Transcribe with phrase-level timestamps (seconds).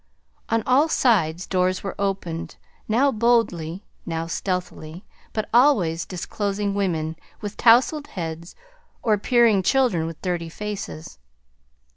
[0.49, 2.55] On all sides doors were opened,
[2.87, 8.55] now boldly, now stealthily, but always disclosing women with tousled heads
[9.03, 11.19] or peering children with dirty faces.